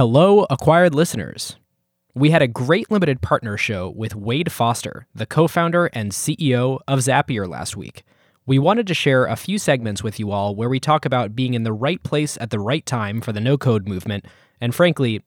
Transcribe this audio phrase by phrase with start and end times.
[0.00, 1.56] Hello, acquired listeners.
[2.14, 6.78] We had a great limited partner show with Wade Foster, the co founder and CEO
[6.88, 8.02] of Zapier last week.
[8.46, 11.52] We wanted to share a few segments with you all where we talk about being
[11.52, 14.24] in the right place at the right time for the no code movement,
[14.58, 15.22] and frankly,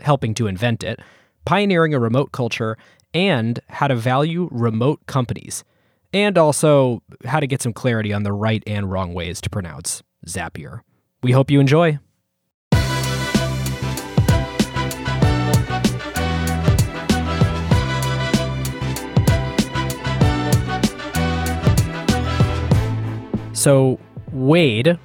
[0.00, 1.00] helping to invent it,
[1.44, 2.78] pioneering a remote culture,
[3.12, 5.64] and how to value remote companies,
[6.14, 10.02] and also how to get some clarity on the right and wrong ways to pronounce
[10.26, 10.80] Zapier.
[11.22, 11.98] We hope you enjoy.
[23.64, 23.98] So,
[24.30, 24.98] Wade,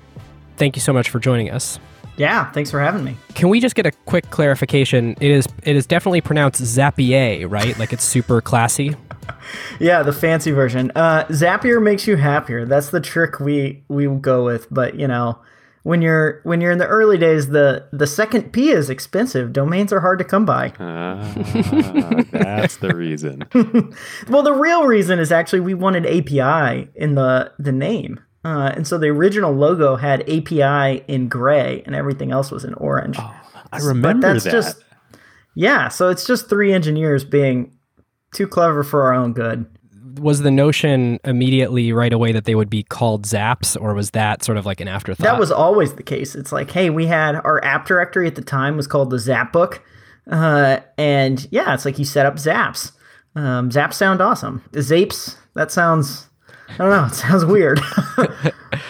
[0.58, 1.80] thank you so much for joining us.
[2.18, 3.16] Yeah, thanks for having me.
[3.34, 5.16] Can we just get a quick clarification?
[5.22, 7.80] It is it is definitely pronounced Zapier, right?
[7.80, 8.98] Like it's super classy.
[9.80, 10.92] yeah, the fancy version.
[10.94, 12.66] Uh, Zapier makes you happier.
[12.66, 14.68] That's the trick we we go with.
[14.70, 15.40] But you know,
[15.84, 19.54] when you're when you're in the early days, the the second P is expensive.
[19.54, 20.72] Domains are hard to come by.
[20.72, 21.34] Uh,
[22.34, 23.46] that's the reason.
[24.28, 28.20] well, the real reason is actually we wanted API in the the name.
[28.44, 32.74] Uh, and so the original logo had API in gray and everything else was in
[32.76, 33.18] orange.
[33.20, 33.36] Oh,
[33.72, 34.52] I remember but that's that.
[34.52, 34.84] Just,
[35.56, 37.78] yeah, so it's just three engineers being
[38.34, 39.66] too clever for our own good.
[40.20, 44.44] Was the notion immediately right away that they would be called Zaps, or was that
[44.44, 45.24] sort of like an afterthought?
[45.24, 46.36] That was always the case.
[46.36, 49.54] It's like, hey, we had our app directory at the time was called the Zap
[49.54, 49.84] Book,
[50.30, 52.92] uh, and yeah, it's like you set up Zaps.
[53.36, 54.64] Um, Zaps sound awesome.
[54.72, 56.29] Zapes that sounds
[56.72, 57.06] I don't know.
[57.06, 57.80] It sounds weird.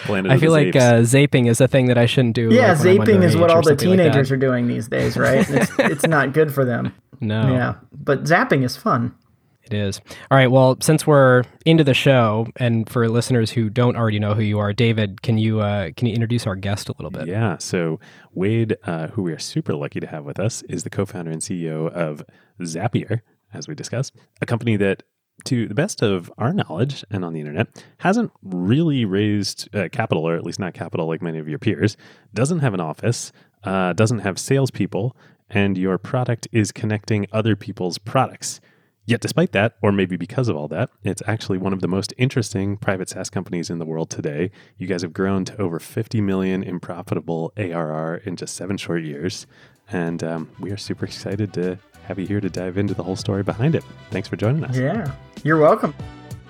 [0.08, 2.52] I feel like uh, zaping is a thing that I shouldn't do.
[2.52, 5.48] Yeah, like zaping is what all the teenagers like are doing these days, right?
[5.48, 6.94] it's, it's not good for them.
[7.20, 7.52] No.
[7.52, 9.14] Yeah, but zapping is fun.
[9.62, 10.00] It is.
[10.30, 10.50] All right.
[10.50, 14.58] Well, since we're into the show, and for listeners who don't already know who you
[14.58, 17.28] are, David, can you uh, can you introduce our guest a little bit?
[17.28, 17.56] Yeah.
[17.58, 18.00] So
[18.32, 21.40] Wade, uh, who we are super lucky to have with us, is the co-founder and
[21.40, 22.24] CEO of
[22.60, 23.20] Zapier,
[23.54, 25.04] as we discussed, a company that
[25.44, 30.26] to the best of our knowledge and on the internet, hasn't really raised uh, capital,
[30.26, 31.96] or at least not capital like many of your peers,
[32.34, 33.32] doesn't have an office,
[33.64, 35.16] uh, doesn't have salespeople,
[35.48, 38.60] and your product is connecting other people's products.
[39.06, 42.14] Yet, despite that, or maybe because of all that, it's actually one of the most
[42.16, 44.52] interesting private SaaS companies in the world today.
[44.78, 49.02] You guys have grown to over 50 million in profitable ARR in just seven short
[49.02, 49.48] years.
[49.90, 51.78] And um, we are super excited to
[52.10, 53.84] have you here to dive into the whole story behind it.
[54.10, 54.76] Thanks for joining us.
[54.76, 55.12] Yeah,
[55.44, 55.94] you're welcome.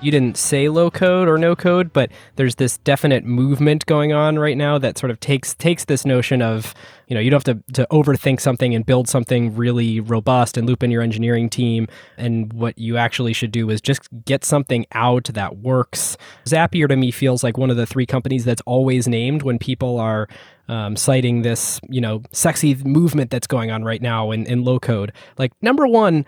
[0.02, 4.38] You didn't say low code or no code, but there's this definite movement going on
[4.38, 6.74] right now that sort of takes takes this notion of
[7.06, 10.66] you know you don't have to, to overthink something and build something really robust and
[10.66, 14.86] loop in your engineering team and what you actually should do is just get something
[14.92, 16.16] out that works
[16.46, 19.98] zapier to me feels like one of the three companies that's always named when people
[19.98, 20.28] are
[20.70, 24.78] um, citing this, you know, sexy movement that's going on right now in, in low
[24.78, 25.12] code.
[25.36, 26.24] Like, number one,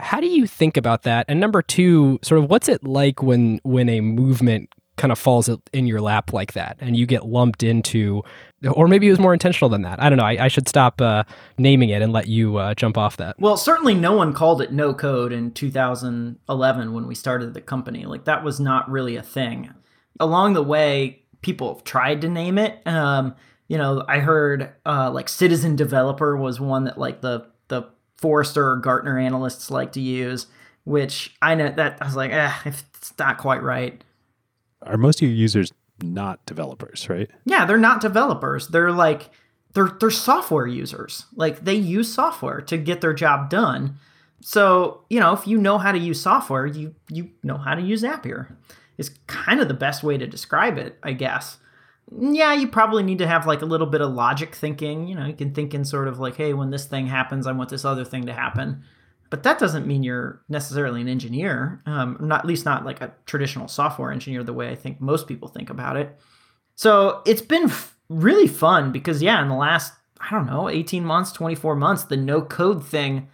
[0.00, 1.26] how do you think about that?
[1.28, 5.48] And number two, sort of what's it like when when a movement kind of falls
[5.72, 8.22] in your lap like that and you get lumped into
[8.74, 10.02] or maybe it was more intentional than that.
[10.02, 10.24] I don't know.
[10.24, 11.24] I, I should stop uh,
[11.56, 13.36] naming it and let you uh, jump off that.
[13.38, 18.04] Well, certainly no one called it no code in 2011 when we started the company.
[18.04, 19.72] Like that was not really a thing.
[20.18, 22.86] Along the way, people have tried to name it.
[22.86, 23.34] Um,
[23.68, 27.84] you know, I heard uh, like citizen developer was one that like the the
[28.20, 30.46] Forrester or Gartner analysts like to use,
[30.84, 34.02] which I know that I was like, eh, it's not quite right.
[34.82, 35.72] Are most of your users
[36.02, 37.30] not developers, right?
[37.44, 38.68] Yeah, they're not developers.
[38.68, 39.30] They're like
[39.74, 41.26] they're they're software users.
[41.34, 43.98] Like they use software to get their job done.
[44.42, 47.82] So, you know, if you know how to use software, you you know how to
[47.82, 48.54] use Zapier.
[48.98, 51.56] Is kind of the best way to describe it, I guess
[52.18, 55.06] yeah, you probably need to have like a little bit of logic thinking.
[55.06, 57.52] You know, you can think in sort of like, hey, when this thing happens, I
[57.52, 58.82] want this other thing to happen.
[59.30, 63.14] But that doesn't mean you're necessarily an engineer, um, not at least not like a
[63.26, 66.18] traditional software engineer the way I think most people think about it.
[66.74, 71.04] So it's been f- really fun because yeah, in the last I don't know, 18
[71.04, 73.28] months, 24 months, the no code thing,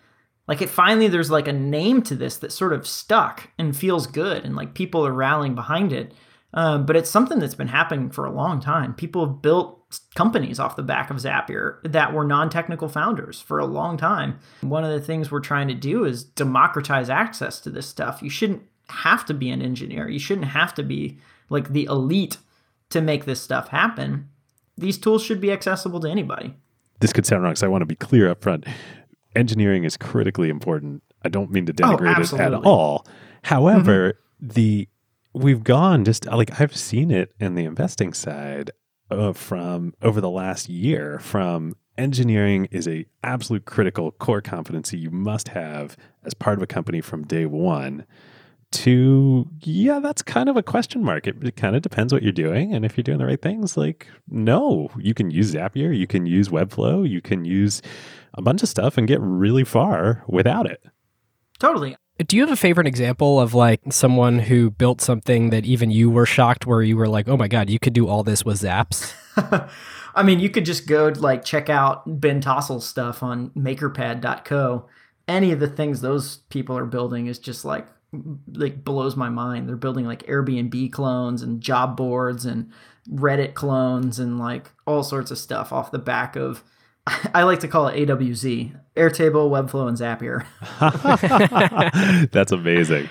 [0.46, 4.06] like it finally there's like a name to this that sort of stuck and feels
[4.06, 6.12] good and like people are rallying behind it.
[6.56, 8.94] Um, but it's something that's been happening for a long time.
[8.94, 9.78] People have built
[10.14, 14.38] companies off the back of Zapier that were non technical founders for a long time.
[14.62, 18.22] One of the things we're trying to do is democratize access to this stuff.
[18.22, 21.18] You shouldn't have to be an engineer, you shouldn't have to be
[21.50, 22.38] like the elite
[22.90, 24.28] to make this stuff happen.
[24.78, 26.54] These tools should be accessible to anybody.
[27.00, 28.64] This could sound wrong, so I want to be clear up front.
[29.34, 31.02] Engineering is critically important.
[31.22, 33.06] I don't mean to oh, denigrate oh, it at all.
[33.42, 34.48] However, mm-hmm.
[34.54, 34.88] the
[35.36, 38.70] we've gone just like I've seen it in the investing side
[39.10, 45.10] uh, from over the last year from engineering is a absolute critical core competency you
[45.10, 48.06] must have as part of a company from day one
[48.72, 52.32] to yeah that's kind of a question mark it, it kind of depends what you're
[52.32, 56.06] doing and if you're doing the right things like no you can use zapier you
[56.06, 57.80] can use webflow you can use
[58.34, 60.82] a bunch of stuff and get really far without it
[61.58, 61.96] Totally.
[62.18, 66.08] Do you have a favorite example of like someone who built something that even you
[66.08, 68.60] were shocked where you were like, oh my God, you could do all this with
[68.60, 69.12] Zaps?
[70.14, 74.88] I mean, you could just go like check out Ben Tossel's stuff on makerpad.co.
[75.28, 77.86] Any of the things those people are building is just like
[78.52, 79.68] like blows my mind.
[79.68, 82.72] They're building like Airbnb clones and job boards and
[83.10, 86.64] Reddit clones and like all sorts of stuff off the back of
[87.06, 90.44] I like to call it AWZ, Airtable, Webflow, and Zapier.
[92.32, 93.08] That's amazing.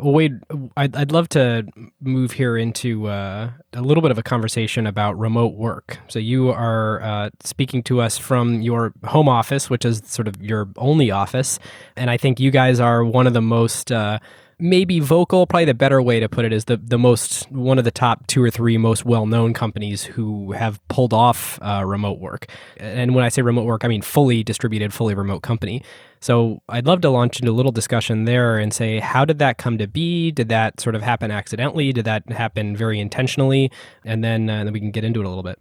[0.00, 0.40] Well, Wade,
[0.76, 1.66] I'd, I'd love to
[2.00, 5.98] move here into uh, a little bit of a conversation about remote work.
[6.06, 10.40] So, you are uh, speaking to us from your home office, which is sort of
[10.40, 11.58] your only office.
[11.96, 14.20] And I think you guys are one of the most uh,
[14.60, 17.84] maybe vocal probably the better way to put it is the, the most one of
[17.84, 22.46] the top two or three most well-known companies who have pulled off uh, remote work.
[22.78, 25.82] And when i say remote work i mean fully distributed fully remote company.
[26.20, 29.58] So i'd love to launch into a little discussion there and say how did that
[29.58, 30.32] come to be?
[30.32, 31.92] Did that sort of happen accidentally?
[31.92, 33.70] Did that happen very intentionally?
[34.04, 35.58] And then, uh, then we can get into it a little bit.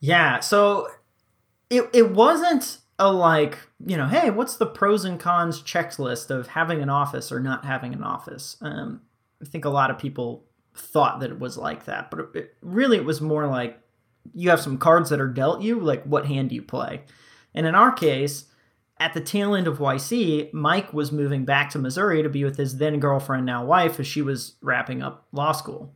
[0.00, 0.88] Yeah so
[1.70, 6.48] it, it wasn't a like you know hey what's the pros and cons checklist of
[6.48, 8.56] having an office or not having an office?
[8.60, 9.02] Um,
[9.42, 10.44] i think a lot of people
[10.76, 13.78] thought that it was like that but it, really it was more like
[14.32, 17.02] you have some cards that are dealt you like what hand do you play?
[17.54, 18.46] And in our case
[18.98, 22.56] at the tail end of yc mike was moving back to missouri to be with
[22.56, 25.94] his then girlfriend now wife as she was wrapping up law school.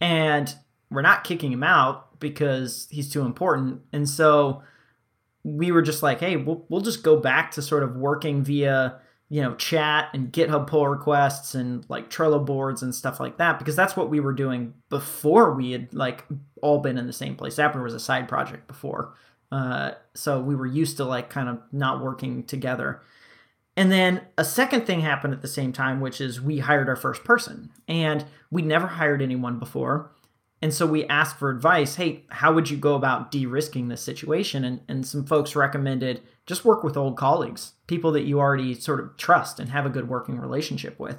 [0.00, 0.52] And
[0.90, 3.82] we're not kicking him out because he's too important.
[3.92, 4.62] And so
[5.44, 9.00] we were just like, hey, we'll, we'll just go back to sort of working via,
[9.28, 13.58] you know, chat and GitHub pull requests and like Trello boards and stuff like that,
[13.58, 16.24] because that's what we were doing before we had like
[16.62, 17.54] all been in the same place.
[17.54, 19.14] Zapier was a side project before.
[19.52, 23.00] Uh, so we were used to like kind of not working together.
[23.76, 26.96] And then a second thing happened at the same time, which is we hired our
[26.96, 27.70] first person.
[27.88, 30.10] And we never hired anyone before.
[30.62, 31.96] And so we asked for advice.
[31.96, 34.64] Hey, how would you go about de-risking this situation?
[34.64, 39.00] And, and some folks recommended just work with old colleagues, people that you already sort
[39.00, 41.18] of trust and have a good working relationship with.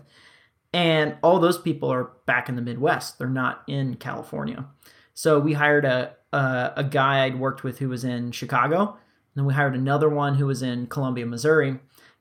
[0.73, 3.17] And all those people are back in the Midwest.
[3.17, 4.65] They're not in California.
[5.13, 8.79] So we hired a, a, a guy I'd worked with who was in Chicago.
[8.81, 8.97] And
[9.35, 11.79] then we hired another one who was in Columbia, Missouri.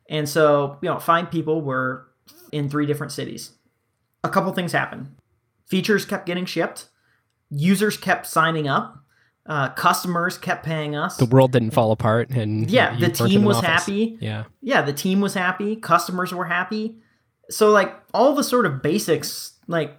[0.09, 2.09] And so, you know, five people were
[2.51, 3.53] in three different cities.
[4.25, 5.15] A couple things happened.
[5.67, 6.87] Features kept getting shipped
[7.51, 8.97] users kept signing up.
[9.47, 11.17] Uh, customers kept paying us.
[11.17, 14.17] The world didn't fall apart, and yeah, the team was happy.
[14.21, 15.77] Yeah, yeah, the team was happy.
[15.77, 16.97] Customers were happy.
[17.49, 19.97] So like all the sort of basics, like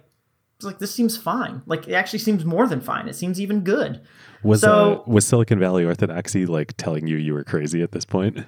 [0.56, 1.60] it's like this seems fine.
[1.66, 3.08] Like it actually seems more than fine.
[3.08, 4.00] It seems even good.
[4.42, 8.04] Was so, uh, was Silicon Valley Orthodoxy like telling you you were crazy at this
[8.04, 8.38] point?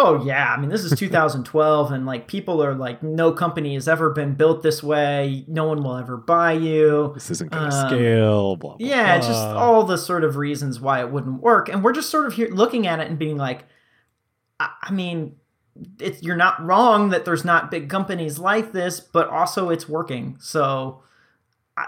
[0.00, 3.88] Oh yeah, I mean this is 2012 and like people are like no company has
[3.88, 5.44] ever been built this way.
[5.48, 7.10] No one will ever buy you.
[7.14, 9.26] This isn't going to um, scale, blah, blah Yeah, blah.
[9.26, 12.34] just all the sort of reasons why it wouldn't work and we're just sort of
[12.34, 13.64] here looking at it and being like
[14.60, 15.34] I, I mean
[15.98, 20.36] it's you're not wrong that there's not big companies like this, but also it's working.
[20.38, 21.02] So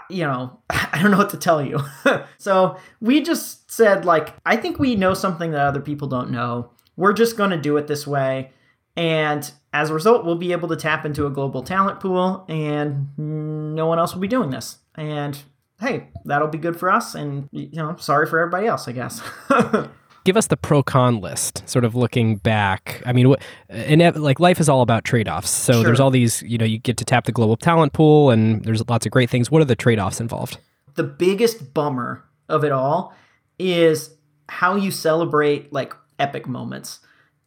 [0.09, 1.79] you know, I don't know what to tell you.
[2.37, 6.71] so we just said like I think we know something that other people don't know
[6.95, 8.51] we're just going to do it this way.
[8.95, 13.07] And as a result, we'll be able to tap into a global talent pool, and
[13.17, 14.77] no one else will be doing this.
[14.95, 15.41] And
[15.79, 17.15] hey, that'll be good for us.
[17.15, 19.21] And, you know, sorry for everybody else, I guess.
[20.23, 23.01] Give us the pro con list, sort of looking back.
[23.07, 25.49] I mean, what, and like life is all about trade offs.
[25.49, 25.83] So sure.
[25.83, 28.87] there's all these, you know, you get to tap the global talent pool, and there's
[28.87, 29.49] lots of great things.
[29.49, 30.59] What are the trade offs involved?
[30.93, 33.15] The biggest bummer of it all
[33.57, 34.13] is
[34.47, 36.99] how you celebrate like epic moments.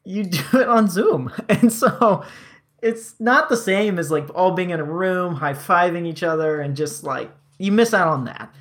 [0.05, 1.33] You do it on Zoom.
[1.49, 2.25] And so
[2.83, 6.61] it's not the same as like all being in a room, high fiving each other,
[6.61, 8.55] and just like you miss out on that.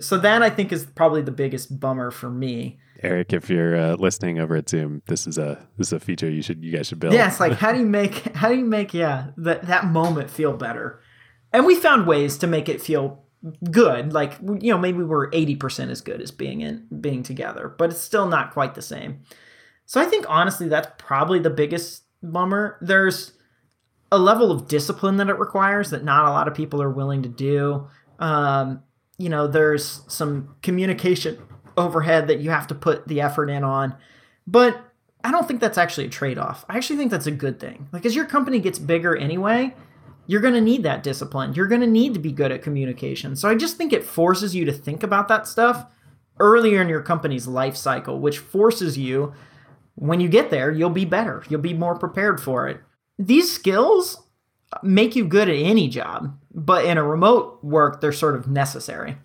[0.00, 2.78] So that I think is probably the biggest bummer for me.
[3.02, 6.28] Eric, if you're uh, listening over at Zoom, this is a this is a feature
[6.28, 7.14] you should you guys should build.
[7.14, 10.30] Yeah, it's like how do you make how do you make yeah that that moment
[10.30, 11.00] feel better?
[11.52, 13.23] And we found ways to make it feel
[13.70, 14.12] good.
[14.12, 17.90] Like you know maybe we're eighty percent as good as being in being together, but
[17.90, 19.20] it's still not quite the same.
[19.86, 22.78] So I think honestly that's probably the biggest bummer.
[22.80, 23.32] There's
[24.10, 27.22] a level of discipline that it requires that not a lot of people are willing
[27.22, 27.88] to do.
[28.18, 28.82] Um,
[29.18, 31.38] you know, there's some communication
[31.76, 33.94] overhead that you have to put the effort in on.
[34.46, 34.80] But
[35.22, 36.64] I don't think that's actually a trade off.
[36.68, 37.88] I actually think that's a good thing.
[37.92, 39.74] Like, as your company gets bigger anyway,
[40.26, 41.54] you're going to need that discipline.
[41.54, 43.36] You're going to need to be good at communication.
[43.36, 45.86] So I just think it forces you to think about that stuff
[46.40, 49.32] earlier in your company's life cycle, which forces you,
[49.94, 51.44] when you get there, you'll be better.
[51.48, 52.80] You'll be more prepared for it.
[53.18, 54.22] These skills
[54.82, 59.18] make you good at any job, but in a remote work, they're sort of necessary.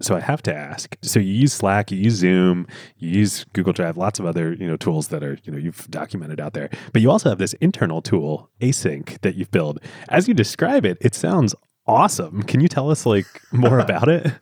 [0.00, 0.94] So I have to ask.
[1.00, 2.66] So you use Slack, you use Zoom,
[2.98, 5.90] you use Google Drive, lots of other you know tools that are you know you've
[5.90, 6.68] documented out there.
[6.92, 9.78] But you also have this internal tool, Async, that you've built.
[10.08, 11.54] As you describe it, it sounds
[11.86, 12.42] awesome.
[12.42, 14.32] Can you tell us like more about it?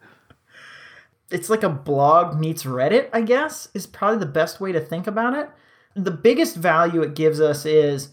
[1.30, 5.06] It's like a blog meets Reddit, I guess, is probably the best way to think
[5.06, 5.48] about it.
[5.94, 8.10] The biggest value it gives us is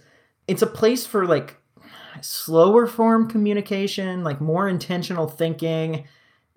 [0.48, 1.58] it's a place for like
[2.22, 6.08] slower form communication, like more intentional thinking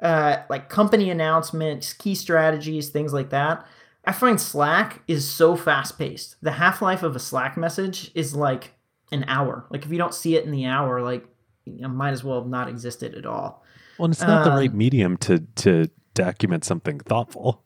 [0.03, 3.67] uh, like company announcements, key strategies, things like that.
[4.05, 6.37] I find Slack is so fast paced.
[6.43, 8.75] The half life of a Slack message is like
[9.13, 9.67] an hour.
[9.71, 11.27] Like if you don't see it in the hour, like
[11.65, 13.65] you know, might as well have not existed at all.
[13.99, 17.63] Well, it's not um, the right um, medium to to document something thoughtful.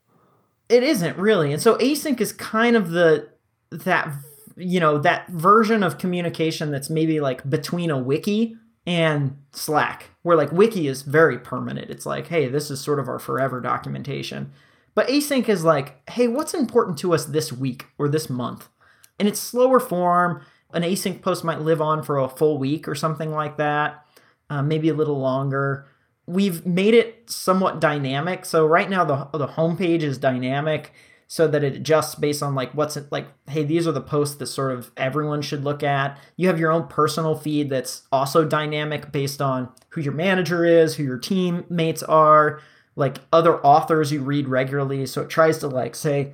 [0.68, 3.28] It isn't really, and so async is kind of the
[3.70, 4.12] that
[4.56, 8.56] you know that version of communication that's maybe like between a wiki
[8.88, 11.90] and Slack, where like Wiki is very permanent.
[11.90, 14.50] It's like, hey, this is sort of our forever documentation.
[14.94, 18.70] But async is like, hey, what's important to us this week or this month?
[19.18, 20.40] And it's slower form.
[20.72, 24.06] An async post might live on for a full week or something like that,
[24.48, 25.86] uh, maybe a little longer.
[26.26, 28.46] We've made it somewhat dynamic.
[28.46, 30.94] So right now the the homepage is dynamic
[31.30, 34.36] so that it adjusts based on like what's it like hey these are the posts
[34.36, 36.18] that sort of everyone should look at.
[36.36, 40.96] You have your own personal feed that's also dynamic based on who your manager is
[40.96, 42.60] who your teammates are
[42.96, 45.06] like other authors you read regularly.
[45.06, 46.32] So it tries to like say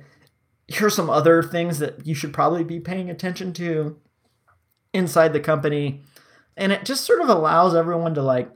[0.67, 3.99] here's some other things that you should probably be paying attention to
[4.93, 6.01] inside the company.
[6.57, 8.49] And it just sort of allows everyone to like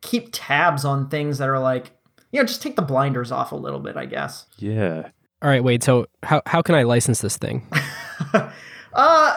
[0.00, 1.90] keep tabs on things that are like
[2.32, 4.46] you know just take the blinders off a little bit i guess.
[4.56, 5.10] Yeah
[5.42, 5.82] all right, Wade.
[5.82, 7.66] So how how can I license this thing?
[8.92, 9.36] uh,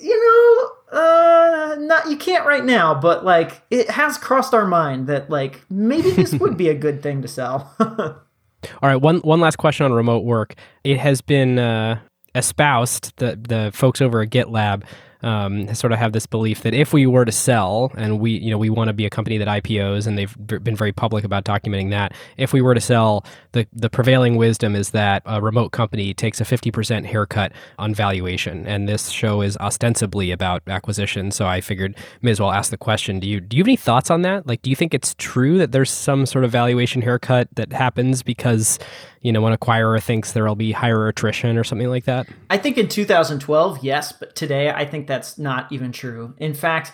[0.00, 5.06] you know, uh, not you can't right now, but like it has crossed our mind
[5.06, 7.74] that like maybe this would be a good thing to sell.
[7.80, 10.54] All right, one one last question on remote work.
[10.84, 12.00] It has been uh,
[12.34, 14.82] espoused the the folks over at GitLab
[15.22, 18.50] um, sort of have this belief that if we were to sell, and we, you
[18.50, 21.44] know, we want to be a company that IPOs, and they've been very public about
[21.44, 22.12] documenting that.
[22.36, 26.40] If we were to sell, the the prevailing wisdom is that a remote company takes
[26.40, 31.30] a fifty percent haircut on valuation, and this show is ostensibly about acquisition.
[31.30, 33.76] So I figured may as well ask the question: Do you do you have any
[33.76, 34.46] thoughts on that?
[34.46, 38.22] Like, do you think it's true that there's some sort of valuation haircut that happens
[38.22, 38.78] because
[39.20, 42.26] you know, when acquirer thinks there'll be higher attrition or something like that?
[42.48, 46.34] I think in 2012, yes, but today I think that's not even true.
[46.38, 46.92] In fact,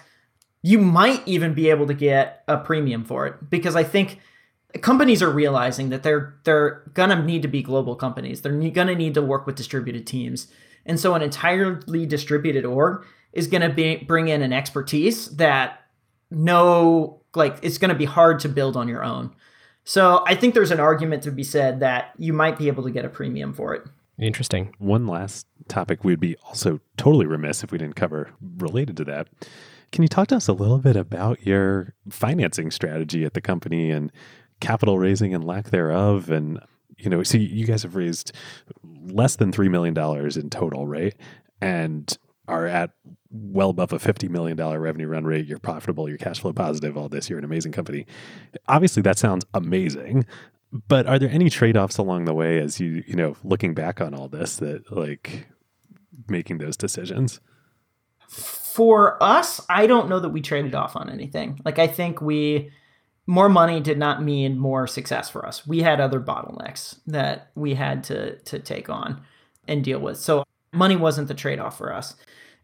[0.63, 4.19] you might even be able to get a premium for it because I think
[4.83, 8.43] companies are realizing that they're they're gonna need to be global companies.
[8.43, 10.49] They're gonna need to work with distributed teams,
[10.85, 15.83] and so an entirely distributed org is gonna be bring in an expertise that
[16.31, 19.33] no like it's gonna be hard to build on your own.
[19.87, 22.91] So I think there's an argument to be said that you might be able to
[22.91, 23.85] get a premium for it.
[24.19, 24.75] Interesting.
[24.79, 29.29] One last topic we'd be also totally remiss if we didn't cover related to that.
[29.93, 33.93] Can you talk to us a little bit about your financing strategy at the company
[33.93, 34.11] and
[34.61, 36.31] capital raising and lack thereof?
[36.31, 36.59] And,
[36.99, 38.33] you know, see, you guys have raised
[38.83, 39.97] less than $3 million
[40.37, 41.15] in total, right?
[41.61, 42.17] And
[42.49, 42.91] are at
[43.41, 45.47] well above a $50 million revenue run rate.
[45.47, 47.29] You're profitable, you're cash flow positive, all this.
[47.29, 48.07] You're an amazing company.
[48.69, 50.27] Obviously, that sounds amazing.
[50.89, 54.01] But are there any trade offs along the way as you, you know, looking back
[54.01, 55.47] on all this that like
[56.29, 57.41] making those decisions?
[58.29, 61.61] For us, I don't know that we traded off on anything.
[61.65, 62.71] Like, I think we,
[63.27, 65.67] more money did not mean more success for us.
[65.67, 69.23] We had other bottlenecks that we had to to take on
[69.67, 70.19] and deal with.
[70.19, 72.15] So money wasn't the trade off for us.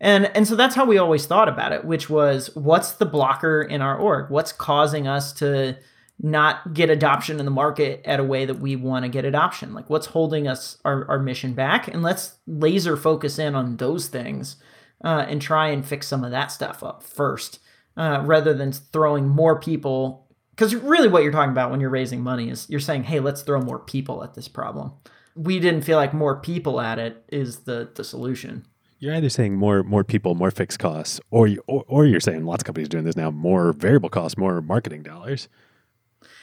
[0.03, 3.63] And and so that's how we always thought about it, which was what's the blocker
[3.63, 4.31] in our org?
[4.31, 5.79] What's causing us to
[6.21, 9.73] not get adoption in the market at a way that we want to get adoption?
[9.73, 11.87] Like what's holding us our, our mission back?
[11.87, 14.57] And let's laser focus in on those things
[15.05, 17.61] uh, and try and fix some of that stuff up first,
[17.97, 20.27] uh, rather than throwing more people.
[20.51, 23.43] Because really, what you're talking about when you're raising money is you're saying, "Hey, let's
[23.43, 24.93] throw more people at this problem."
[25.35, 28.67] We didn't feel like more people at it is the the solution.
[29.03, 32.45] You're either saying more more people, more fixed costs, or, you, or or you're saying
[32.45, 35.49] lots of companies doing this now, more variable costs, more marketing dollars.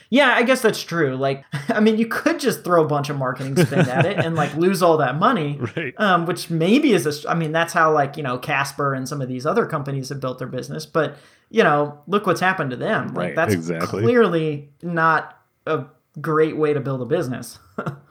[0.09, 1.15] Yeah, I guess that's true.
[1.15, 4.35] Like, I mean, you could just throw a bunch of marketing spend at it and
[4.35, 5.93] like lose all that money, Right.
[5.97, 7.29] um, which maybe is a.
[7.31, 10.19] I mean, that's how like you know Casper and some of these other companies have
[10.19, 10.85] built their business.
[10.85, 11.15] But
[11.49, 13.07] you know, look what's happened to them.
[13.13, 14.01] Like, Right, that's exactly.
[14.03, 15.85] clearly not a
[16.19, 17.57] great way to build a business.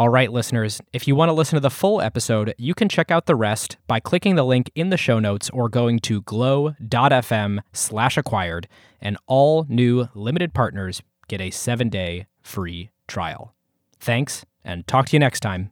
[0.00, 3.10] All right, listeners, if you want to listen to the full episode, you can check
[3.10, 7.60] out the rest by clicking the link in the show notes or going to glow.fm
[7.74, 8.66] slash acquired,
[9.02, 13.54] and all new limited partners get a seven day free trial.
[13.98, 15.70] Thanks, and talk to you next time.